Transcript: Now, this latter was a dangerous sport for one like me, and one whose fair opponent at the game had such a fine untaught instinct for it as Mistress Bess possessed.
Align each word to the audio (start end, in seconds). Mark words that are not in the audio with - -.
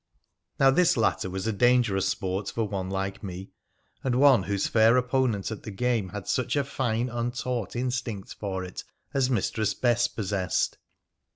Now, 0.59 0.71
this 0.71 0.97
latter 0.97 1.29
was 1.29 1.45
a 1.45 1.53
dangerous 1.53 2.07
sport 2.07 2.49
for 2.49 2.67
one 2.67 2.89
like 2.89 3.21
me, 3.21 3.51
and 4.03 4.15
one 4.15 4.41
whose 4.41 4.65
fair 4.65 4.97
opponent 4.97 5.51
at 5.51 5.61
the 5.61 5.69
game 5.69 6.09
had 6.09 6.27
such 6.27 6.55
a 6.55 6.63
fine 6.63 7.07
untaught 7.07 7.75
instinct 7.75 8.33
for 8.33 8.63
it 8.63 8.83
as 9.13 9.29
Mistress 9.29 9.75
Bess 9.75 10.07
possessed. 10.07 10.79